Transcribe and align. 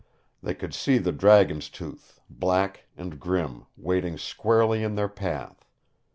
They 0.41 0.55
could 0.55 0.73
see 0.73 0.97
the 0.97 1.11
Dragon's 1.11 1.69
Tooth, 1.69 2.21
black 2.27 2.85
and 2.97 3.19
grim, 3.19 3.67
waiting 3.77 4.17
squarely 4.17 4.81
in 4.83 4.95
their 4.95 5.07
path. 5.07 5.63